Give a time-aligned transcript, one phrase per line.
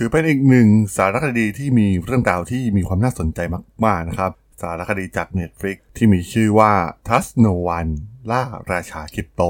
[0.00, 3.40] ถือเป็นอีกหนึ่งสารคดีที่มีเรื่องราวที่มีความน่าสนใจ
[3.84, 4.32] มากๆนะครับ
[4.62, 6.72] สารคดีจาก Netflix ที่มีชื่อว่า
[7.06, 7.92] Trust No One
[8.30, 8.42] ล่า
[8.72, 9.42] ราชาคริปโต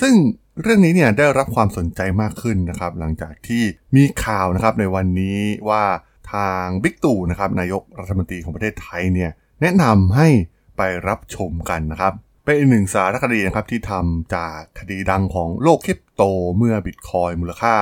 [0.00, 0.14] ซึ่ง
[0.62, 3.62] เรื่องนี้เนี่ยได้รับความสนใจมากขึ้นนะครับ หลังจากที่
[3.96, 5.84] มีข่าวนะครับในวันนี้ว่า
[6.32, 9.30] ทางบิ๊กตู่นะครับนายกรัฐมนตรีของประเทศไทยเนี่ย
[9.62, 10.28] แนะนำให้
[10.76, 12.12] ไปรับชมกันนะครับ
[12.44, 16.22] เป็นอีกหนึ่งสารคดีนะครับที่ทำจากคดีดังของโลกคริปโต
[16.56, 17.74] เมื่อบิตคอยน์มูลค่า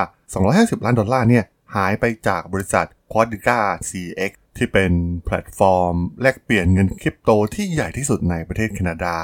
[0.79, 1.45] 250 ล้านดอลลาร์เนี่ย
[1.75, 3.59] หายไปจากบริษัท Quadriga
[3.89, 4.91] CX ที่เป็น
[5.25, 9.17] แพลตฟอร์ม แลกเปลี่ยนเงินคริปโตที่ใหญ่ที่สุดในประเทศแคนาดา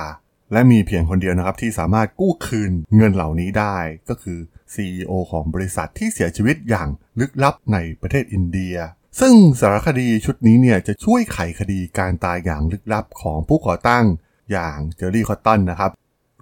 [0.51, 3.77] และมีเพียงคนเดียวนะครับที่สามารถกู้คืนเงินเหล่านี้ได้
[4.09, 4.39] ก็คือ
[4.73, 6.89] CEO ของบริษัทที่เสียชีวิตอย่าง
[7.19, 8.75] ลึกลับในประเทศอินเดีย
[9.19, 14.05] ซึ่งสารคดีชุดนี้เนี่ยจะช่วยไขคดีการตายอย่างลึกลับของผู้ก่อตั้ง
[14.51, 15.91] อย่างเจอร์รี่คอตตันนะครับ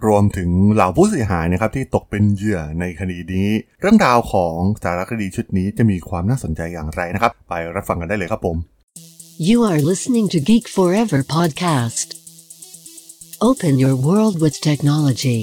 [0.05, 3.49] รวมถึงเหล่าผู้เสียหายนะครับที่ตกเป็นเหยื่อในคดีนี้
[3.81, 8.57] เรื่องราวของสารคดีชุดนี้จะมีความน่าสนใจอย่างไรนะครับ ไปรับฟังกันได้เลยครับผม
[9.49, 12.07] You are listening to Geek Forever podcast.
[13.49, 15.41] Open your world with technology.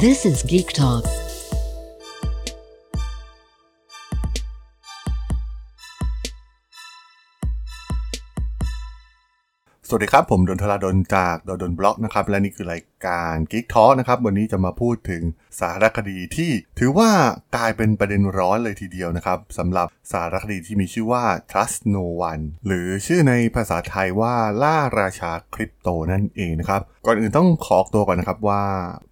[0.00, 1.04] This is Geek Talk.
[9.92, 15.22] สวัสดีครับ ผมดนทราดนจากดนบล็อกนะครับ และนี่คือรายการ Geek Talk นะครับ วันนี้จะมาพูดถึง
[15.60, 17.10] สารคดีที่ถือว่า
[17.56, 28.64] กลายเป็นประเด็นร้อนเลยทีเดียวนะครับสำหรับสารคดีที่มีชื่อว่า Trust No One หรือชื่อในภาษาไทยว่าล่าราชาคริปโตนั่นเองนะครับ ก่อนอื่นต้องขอเตือนก่อนนะครับว่า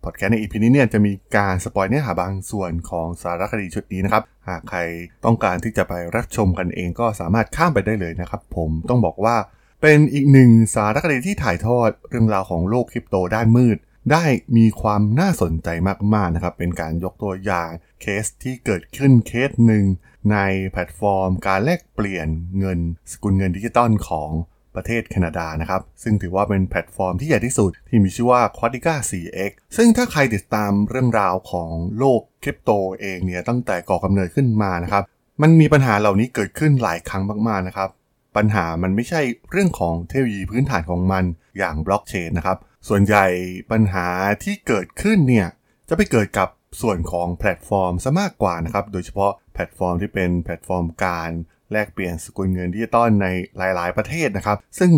[0.05, 4.81] พอดแคสต์ใน EP นี้เนี่ยจะมีการสปอยล์เนื้อหาบางส่วนของสารคดีชุดนี้นะครับหากใคร
[5.25, 9.37] ต้องการที่จะไปรับชมกันเองก็สามารถข้ามไปได้เลยนะครับ ผมต้องบอกว่า
[9.83, 13.79] เป็นอีกหนึ่งสารคดีที่ถ่ายทอดเรื่องราวของโลกคริปโตด้านมืด
[14.13, 14.25] ได้
[14.57, 15.69] มีความน่าสนใจ
[16.15, 19.85] มากๆนะครับ เป็นการยกตัวอย่างเคสที่เกิดขึ้นเคสหนึ่ง
[20.33, 20.39] ใน
[20.71, 22.29] แพลตฟอร์ม การแลกเปลี่ยน
[22.59, 22.79] เงิน
[23.13, 24.31] สกุลเงินดิจิตอลของ
[24.75, 35.03] ประเทศแคนาดานะครับ ซึ่งถือว่าเป็นแพลตฟอร์มที่ใหญ่ที่สุดที่มีชื่อว่า Quadriga CX ซึ่งถ้าใครติดตามเรื่องราวของโลกคริปโตเองเนี่ยตั้งแต่ก่อกำเนิดขึ้นมานะครับ
[35.43, 37.91] มันมีปัญหาเหล่านี้เกิดขึ้นหลายครั้งมากๆนะครับ
[38.39, 41.25] ปัญหามันไม่ใช่เรื่องของเทคโนโลยีพื้นฐานของมัน
[41.59, 43.27] อย่างบล็อกเชนนะครับ ส่วนใหญ่
[43.71, 44.07] ปัญหา
[44.43, 45.49] ที่เกิดขึ้นเนี่ย
[45.89, 46.49] จะไปเกิดกับ
[46.83, 51.31] ส่วนของแพลตฟอร์มซะมากกว่านะครับ โดยเฉพาะแพลตฟอร์มที่เป็นแพลตฟอร์มการ
[51.73, 53.27] แลกเปลี่ยนสกุลเงินดิจิตอลใน
[53.57, 54.93] หลาย ๆ ประเทศนะครับ ซึ่ง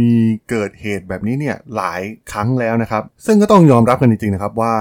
[0.00, 0.12] มี
[0.50, 2.02] เกิดเหตุแบบนี้เนี่ยหลาย
[2.32, 4.74] ครั้งแล้วนะครับ ซึ่งก็ต้องยอมรับกันจริง ๆ นะครับว่า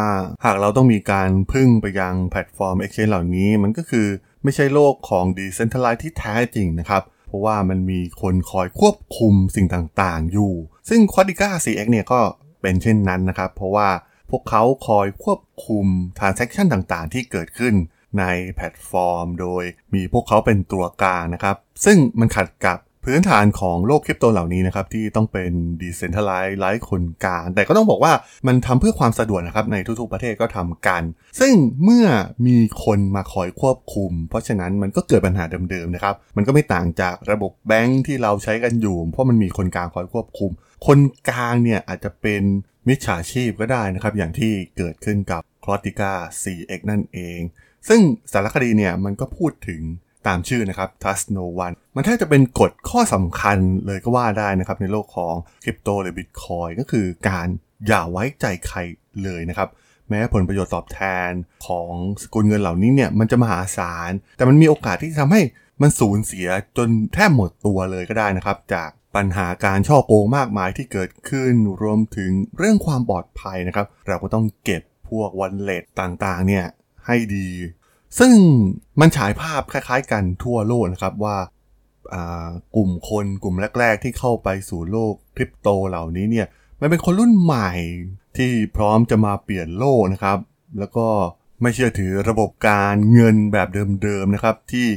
[0.46, 4.08] หากเราต้องมีการพึ่งไปยังแพลตฟอร์ม Exchange เหล่านี้ มันก็คือ
[4.44, 7.04] ไม่ใช่โลกของ Decentralized ที่แท้จริงนะครับ
[7.34, 10.54] ราะว่ามันมีคนคอยควบคุมสิ่งต่างๆ อยู่
[10.90, 12.20] ซึ่งควอดิก้า 4x เนี่ยก็
[12.62, 13.90] เป็นเช่นนั้นนะครับ เพราะว่า
[14.30, 15.86] พวกเขาคอยควบคุม
[16.20, 17.74] transaction ต่างๆ ที่เกิดขึ้น
[18.20, 18.24] ใน
[18.56, 19.64] แพลตฟอร์ม โดย
[19.94, 21.56] มีพวกเขาเป็นตัวกลางนะครับ
[21.86, 28.14] ซึ่งมันขัดกับ พื้นฐานของโลกคริปโตเหล่านี้นะครับ ที่ต้องเป็น decentralized ไร้คนกลางแต่ก็ต้องบอกว่า
[28.48, 31.04] มันทำเพื่อความสะดวกนะครับ ในทุกๆประเทศก็ทำกัน
[31.40, 31.54] ซึ่ง
[31.84, 32.06] เมื่อ
[32.48, 40.52] มีคนมาคอยควบคุม เพราะฉะนั้นมันก็เกิดปัญหาเดิมๆนะครับ มันก็ไม่ต่างจากระบบแบงค์ที่เราใช้กันอยู่ เพราะมันมีคนกลางคอยควบคุม
[40.88, 41.00] คน
[41.30, 42.44] กลางเนี่ยอาจจะเป็น
[42.88, 47.40] มิจฉาชีพก็ได้นะครับ อย่างที่เกิดขึ้นกับ c l o t i c a CX นั่นเอง
[47.88, 49.82] ซึ่งสารคดีเนี่ยมันก็พูดถึง
[50.28, 57.48] ตามชื่อนะครับ Trust No One มันแทบจะเป็นกฎข้อสำคัญเลยก็ว่าได้นะครับ ในโลกของคริปโตหรือ Bitcoin ก็คือการ
[57.88, 58.78] อย่าไว้ใจใคร
[59.24, 59.70] เลยนะครับ
[60.10, 61.30] แม้ผลประโยชน์ตอบแทน
[61.68, 61.92] ของ
[62.24, 65.42] สกุลเงินเหล่านี้เนี่ยมันจะมหาศาล แต่มันมีโอกาสที่จะทำให้
[65.82, 66.48] มันสูญเสีย
[66.78, 76.66] จนแทบหมดตัวเลยก็ได้นะครับ จากปัญหาการช่อโกงมากมายที่เกิดขึ้นรวมถึงเรื่องความปลอดภัยนะครับ เราก็ต้องเก็บพวกวันเลทต่างๆเนี่ย
[77.08, 77.48] ให้ดี
[78.20, 78.34] ซึ่ง
[79.00, 81.38] มันฉายภาพคล้าย ๆ กันทั่วโลกนะครับว่า
[82.76, 86.48] กลุ่มคนกลุ่มแรก ๆ ที่เข้าไปสู่โลกคริปโตเหล่านี้เนี่ย
[86.80, 87.72] มันเป็นคนรุ่นใหม่
[88.38, 90.38] ที่พร้อมจะมาเปลี่ยนโลกนะครับ
[90.80, 91.08] แล้วก็
[91.62, 93.68] ไม่เชื่อถือระบบการเงินแบบ
[94.04, 94.88] เดิมๆนะครับที่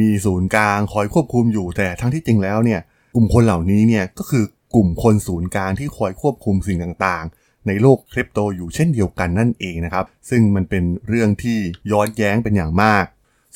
[0.00, 2.80] มีศูนย์กลางคอยควบคุมอยู่แต่ทั้งที่จริงแล้วเนี่ย
[3.14, 11.58] กลุ่มคนเหล่านี้เนี่ยก็คือกลุ่มคนศูนย์กลางที่คอยควบคุมสิ่งต่างๆ ในโลกคริปโตอยู่เช่นเดียวกันนั่นเองนะครับ ซึ่งมันเป็นเรื่องที่
[11.92, 13.06] ย้อนแย้งเป็นอย่างมาก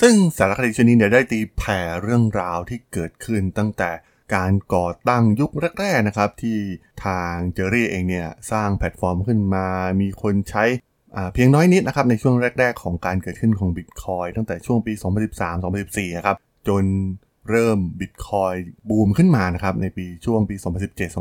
[0.01, 3.91] ซึ่งสารคดีชนิดเนี่ยได้ตีแผ่เรื่องราวที่เกิดขึ้นตั้งแต่
[4.35, 5.51] การก่อตั้งยุค
[5.81, 6.59] แรกๆนะครับ ที่
[7.05, 9.67] ทางเจอรี่เองเนี่ยสร้างแพลตฟอร์มขึ้นมา
[10.01, 10.65] มีคนใช้
[11.35, 14.93] เพียงน้อยนิดนะครับในช่วงแรก ๆ ของการเกิดขึ้นของ Bitcoin ตั้งแต่ช่วงปี
[15.59, 16.37] 2013-2014 ครับ
[16.69, 16.85] จน
[17.51, 18.55] เริ่มบิตคอยน์
[18.89, 20.57] บูมขึ้นมานะครับในปีช่วงปี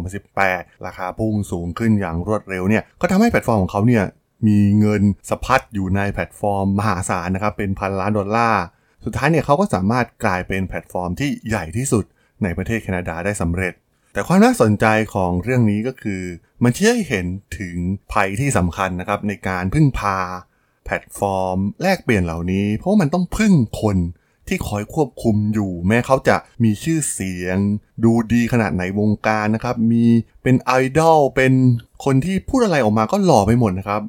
[0.10, 4.04] 2017-2018 ราคาพุ่งสูงขึ้นอย่างรวดเร็วเนี่ยก็ทำให้แพลตฟอร์มของเขาเนี่ย
[4.48, 8.64] มีเงินสะพัดอยู่ในแพลตฟอร์มมหาศาลนะครับเป็นพันล้านดอลลาร์
[9.06, 12.06] สุดท้ายเนี่ยเขาก็สามารถกลายเป็นแพลตฟอร์มที่ใหญ่ที่สุด
[12.44, 13.74] ในประเทศแคนาดาได้สำเร็จ
[14.14, 16.22] แต่ความน่าสนใจของเรื่องนี้ก็คือ
[16.64, 17.26] มันชี้ให้เห็น
[17.60, 17.76] ถึง
[18.12, 20.18] ภัยที่สำคัญนะครับในการพึ่งพา
[20.86, 23.98] แพลตฟอร์ม แลกเปลี่ยนเหล่านี้ เพราะมันต้องพึ่งคน
[24.50, 27.58] ที่คอยควบคุมอยู่ แม้เขาจะมีชื่อเสียง
[28.04, 30.06] ดูดีขนาดไหนวงการนะครับ มี
[30.44, 31.54] เป็นไอดอลเป็น
[32.06, 34.02] คนที่พูดอะไรออกมาก็หล่อไปหมดนะครับ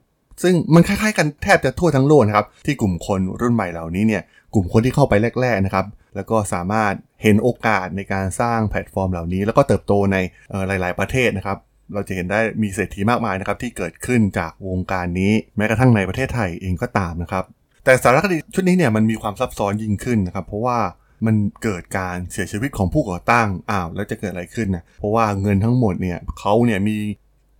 [0.43, 4.23] ซึ่งมันคล้ายๆกันแทบจะทั่วทั้งโลกนะครับ ที่กลุ่มคนรุ่นใหม่เหล่านี้เนี่ย
[4.55, 5.87] กลุ่มคนที่เข้าไปแรก ๆนะครับ
[6.17, 6.93] แล้วก็สามารถ
[7.23, 10.17] เห็นโอกาสในการสร้างแพลตฟอร์มเหล่านี้ แล้วก็เติบโตใน
[10.69, 11.58] หลาย ๆประเทศนะครับ
[11.94, 17.44] เราจะเห็นได้มีเศรษฐีมากมายนะครับที่เกิดขึ้นจากวงการนี้แม้กระทั่งในประเทศไทยเองก็ตามนะครับ
[17.85, 20.79] แต่สารคดีชุดนี้เนี่ยมันมีความซับซ้อนยิ่งขึ้นนะครับ เพราะว่า
[21.27, 26.97] มันเกิดการเสียชีวิตของผู้ก่อตั้งอ้าวแล้วจะเกิดอะไรขึ้นนะเพราะว่าเงินทั้งหมดเนี่ยเขาเนี่ยมี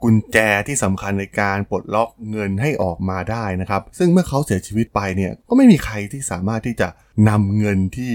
[0.03, 0.37] กุญแจ
[0.69, 6.89] ที่สำคัญในการปลดล็อกเงินให้ออกมาได้นะครับ ซึ่งเมื่อเขาเสียชีวิตไปเนี่ยก็ไม่มีใครที่สามารถที่จะ
[7.29, 8.13] นำเงินที่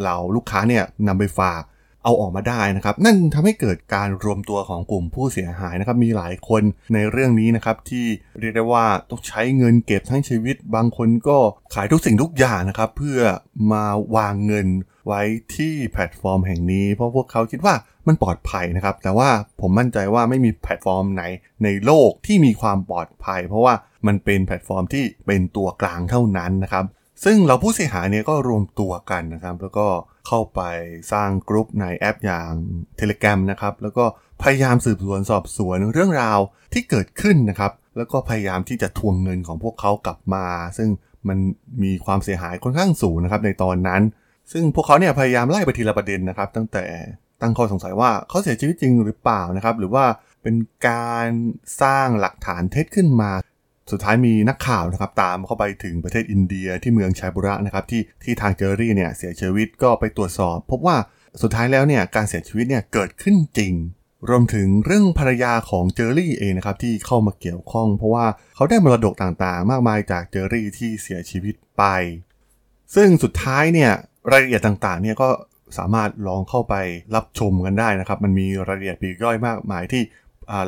[0.00, 1.62] เหล่าลูกค้าเนี่ยนำไปฝาก
[2.04, 6.62] เอาออกมาได้นะครับ นั่นทำให้เกิดการรวมตัวของกลุ่มผู้เสียหายนะครับ มีหลายคน
[6.94, 8.06] ในเรื่องนี้นะครับที่
[8.40, 11.38] เรียกได้ว่าต้องใช้เงินเก็บทั้งชีวิต บางคนก็
[11.74, 13.20] ขายทุกสิ่งทุกอย่างนะครับ เพื่อ
[13.72, 13.84] มา
[14.16, 14.68] วางเงิน
[15.06, 15.22] ไว้
[15.56, 17.74] ที่แพลตฟอร์มแห่งนี้ เพราะพวกเขาคิดว่า
[18.06, 19.28] มันปลอดภัยนะครับ แต่ว่า
[19.60, 21.22] ผมมั่นใจว่าไม่มีแพลตฟอร์มไหน
[21.64, 23.74] ในโลกที่มีความปลอดภัย เพราะว่า
[24.06, 26.84] มันเป็นแพลตฟอร์มที่เป็นตัวกลางเท่านั้นนะครับ
[27.24, 29.86] ซึ่งเราผู้เสียหายเนี่ยก็รวมตัวกันนะครับ แล้วก็
[30.28, 30.60] เข้าไป
[31.12, 32.50] สร้างกลุ่มในแอปอย่าง
[33.00, 34.04] Telegram นะครับ แล้วก็
[34.42, 36.38] พยายามสืบสวนสอบสวนเรื่องราว
[36.72, 40.46] ที่เกิดขึ้นนะครับ แล้วก็พยายามที่จะทวงเงินของพวกเขากลับมา
[40.78, 40.88] ซึ่ง
[41.28, 41.38] มัน
[41.82, 44.02] มีความเสียหายค่อนข้างสูงนะครับในตอนนั้น
[44.52, 46.84] ซึ่งพวกเขาเนี่ยพยายามไล่ไปทีละประเด็นนะครับ ตั้งแต่
[47.42, 50.04] ตั้งข้อสงสัยว่าเขาเสียชีวิตจริงหรือเปล่านะครับ หรือว่า
[50.42, 50.54] เป็น
[50.88, 51.28] การ
[51.82, 53.30] สร้างหลักฐานเท็จขึ้นมา
[53.90, 60.96] สุดท้ายมีนักข่าวนะครับตามเข้าไปถึงประเทศอินเดียที่เมืองชายบุระนะครับที่ที่ทางเจอรี่เนี่ยเสียชีวิตก็ไปตรวจสอบ พบว่า
[61.42, 63.74] สุดท้ายแล้วเนี่ยการเสียชีวิตเนี่ยเกิดขึ้นจริง
[64.28, 71.84] รวมถึงเรื่องภรรยาของเจอรี่เองนะครับที่เข้ามาเกี่ยวข้อง เพราะว่าเขาได้มรดกต่างๆ มากมายจากเจอรี่ที่เสียชีวิตไป
[72.94, 73.90] ซึ่งสุดท้ายเนี่ย
[74.30, 75.28] รายละเอียดต่างๆเนี่ยก็
[75.78, 76.74] สามารถลองเข้าไป
[77.14, 80.02] รับชมกันได้นะครับ มันมีรายละเอียดปีกย่อยมากมายที่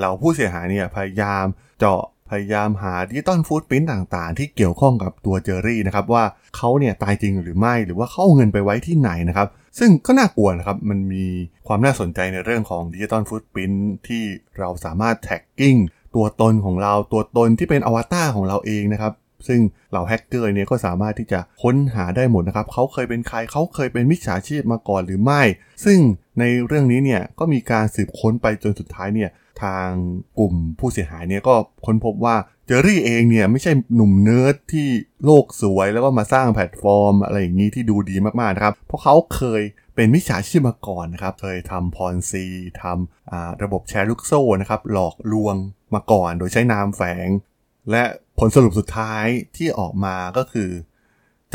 [0.01, 1.45] เราผู้เสียหายเนี่ยพยายาม
[1.81, 6.25] เจาะ พยายามหา digital footprint ต่างๆ ที่เกี่ยวข้องกับตัวเจอรี่นะครับว่า
[6.57, 11.25] เขาเนี่ยตายจริงหรือไม่หรือว่าเขาเอาเงินไปไว้ที่ไหนนะครับซึ่งก็น่ากลัวนะครับมันมี
[11.67, 13.73] ความน่าสนใจในเรื่องของ digital footprint
[14.09, 14.25] ที่
[14.59, 15.77] เราสามารถ tracking
[16.15, 19.13] ตัวตนของเราตัวตนที่เป็นอวตารของเราเองนะครับ
[19.49, 25.43] ซึ่งเหล่าแฮกเกอร์เนี่ยก็สามารถที่จะค้นหาได้หมดนะครับ เขาเคยเป็นใคร เขาเคยเป็นมิจฉาชีพมาก่อนหรือไม่
[25.85, 25.99] ซึ่ง
[26.39, 29.31] ในเรื่องนี้เนี่ยก็มีการสืบค้นไปจนสุดท้ายเนี่ย
[29.63, 29.89] ทาง
[30.39, 31.55] กลุ่มผู้เสียหายเนี่ยก็
[31.87, 32.37] ค้นพบว่า
[32.67, 34.89] เจอรี่เองเนี่ยไม่ใช่หนุ่มเนิร์ดที่
[35.25, 39.63] โลกสวยแล้วก็มาสร้างแพลตฟอร์ม อะไรอย่างนี้ที่ดูดีมากๆนะครับ เพราะเขาเคย
[39.95, 42.45] เป็นมิจฉาชีพมาก่อนนะครับ เคยทำ Ponzi
[42.83, 45.57] ทำระบบแชร์ลูกโซ่นะครับ หลอกลวง
[45.95, 47.29] มาก่อนโดยใช้นามแฝง
[47.91, 48.05] และ
[48.39, 49.27] ผลสรุปสุดท้าย
[49.57, 50.71] ที่ออกมาก็คือ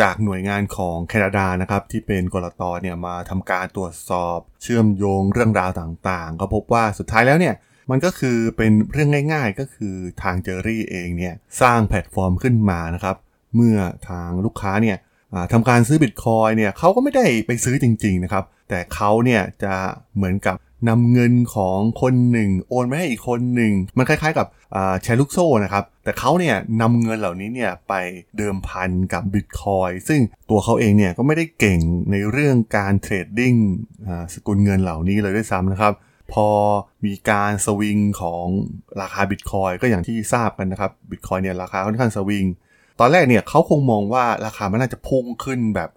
[0.01, 7.55] จากหน่วยงานของแคนาดานะครับที่เป็นกรตเนี่ยมาทำการตรวจสอบ เชื่อมโยงเรื่องราวต่างๆ ก็พบว่าสุดท้ายแล้วเนี่ย
[7.91, 13.15] มันก็คือเป็นเรื่องง่าย ๆ ก็คือทางเจอรี่เองเนี่ยสร้างแพลตฟอร์มขึ้นมานะครับ
[13.55, 13.77] เมื่อ
[14.09, 14.97] ทางลูกค้าเนี่ย
[15.53, 19.73] ทำการซื้อบิตคอยเนี่ยเขาก็ไม่ได้ไปซื้อจริง ๆ นะครับ แต่เขาเนี่ยจะ
[20.15, 20.55] เหมือนกับ
[20.89, 24.47] นำเงินของคนหนึ่ง โอนไปให้อีกคนหนึ่ง มันคล้ายๆกับ
[25.01, 27.93] แชร์ลูกโซ่นะครับ แต่เขาเนี่ยนำเงินเหล่านี้เนี่ยไป
[28.37, 31.79] เดิมพันกับบิตคอยน์ซึ่งตัวเขาเองเนี่ยก็ไม่ได้เก่ง
[32.11, 33.53] ในเรื่องการ trading
[34.33, 35.93] สกุลเงินเหล่านี้เลยด้วยซ้ำนะครับ
[36.33, 36.47] พอ
[37.05, 38.45] มีการสวิงของ
[39.01, 42.45] ราคาบิตคอยน์ก็อย่างที่ทราบกันนะครับบิตคอยน์เนี่ยราคาค่อนข้างสวิง
[42.99, 45.89] ตอนแรกเนี่ยเขาคงมองว่าราคามันน่าจะพุ่งขึ้นแบบ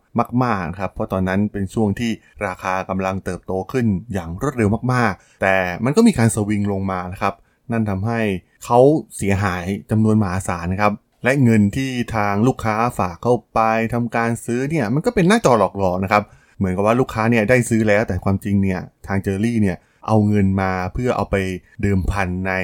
[0.44, 2.10] มากๆครับเพราะตอนนั้นเป็นช่วงที่
[2.46, 7.34] ราคากำลังเติบโตขึ้นอย่างรวดเร็วมากๆ แต่มันก็มีการสวิงลงมานะครับ
[7.72, 8.20] นั่นทำให้
[8.64, 8.78] เขา
[9.16, 10.92] เสียหายจำนวนมหาศาลนะครับ
[11.24, 13.60] และเงินที่ทางลูกค้าฝากเข้าไป
[13.94, 16.22] ทำการซื้อเนี่ยมันก็เป็นหน้าจอหลอกๆนะครับ
[16.58, 19.76] เหมือนกับว่าลูกค้าเนี่ยได้ซื้อแล้วแต่ความจริงเนี่ยทางเจอรี่เนี่ย
[20.06, 21.36] เอาเงินมาเพื่อเอาไป
[21.82, 22.54] เดิมพันใน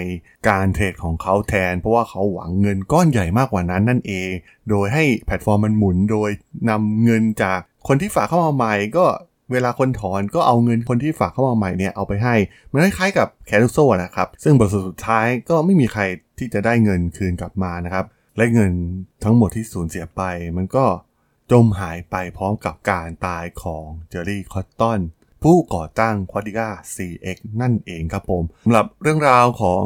[0.48, 4.30] การเทรดของเขาแทน เพราะว่าเขาหวังเงินก้อนใหญ่มากกว่านั้นนั่นเอง
[4.70, 6.30] โดยให้แพลตฟอร์มมันหมุนโดย
[6.70, 9.06] นำเงินจากคนที่ฝากเข้ามาใหม่ก็
[9.52, 12.34] เวลาคนถอนก็เอาเงินคนที่ฝากเข้ามาใหม่เนี่ยเอาไปให้
[12.70, 16.02] มันคล้ายๆกับแชร์ลูกโซ่นะครับ ซึ่งบทสุดท้ายก็ไม่มีใคร
[16.38, 18.04] ที่จะได้เงินคืนกลับมานะครับ
[18.36, 18.72] และเงิน
[19.24, 20.22] ทั้งหมดที่สูญเสียไป
[20.56, 20.84] มันก็
[21.50, 25.00] จมหายไปพร้อมกับการตายของเจอรี่คอตตัน
[25.42, 29.82] ผู้ก่อตั้งควอดิก้า 4X นั่นเองครับผมสำหรับเรื่องราวของ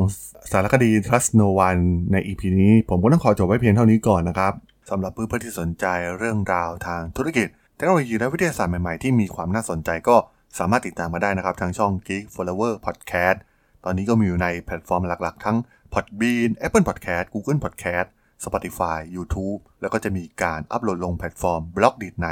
[0.53, 1.83] สารคดี Trust No One
[2.13, 4.53] ใน EP นี้ ผมก็ต้องขอจบไว้เพียงเท่านี้ก่อนนะครับ
[4.91, 5.87] สำหรับเพื่อนๆที่สนใจ
[6.19, 7.47] เรื่องราวทางธุรกิจ
[7.77, 10.17] เทคโนโลยีและวิทยาศาสตร์ใหม่ๆ ที่มีความน่าสนใจก็
[10.59, 13.39] สามารถติดตามมาได้นะครับ ทางช่อง Geek Forever Podcast
[13.85, 15.57] ตอนนี้ก็มีอยู่ในแพลตฟอร์มหลักๆ ทั้ง
[15.93, 18.07] Podbean Apple Podcast Google Podcast
[18.45, 22.27] Spotify YouTube แล้วก็จะมีการอัปโหลดลงแพลตฟอร์ม Blockdit ใน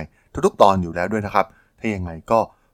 [0.47, 1.47] ทุกๆ ตอนอยู่แล้วด้วยนะครับ
[1.79, 2.41] ถ้ายังไงก็